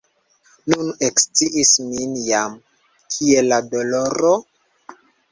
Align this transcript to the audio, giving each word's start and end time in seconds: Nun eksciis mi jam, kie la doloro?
Nun 0.71 0.87
eksciis 1.07 1.73
mi 1.89 2.07
jam, 2.29 2.55
kie 3.17 3.43
la 3.49 3.59
doloro? 3.75 4.33